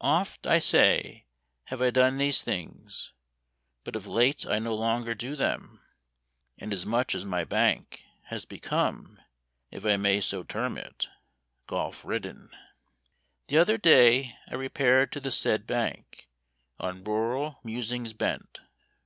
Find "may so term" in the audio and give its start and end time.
9.98-10.78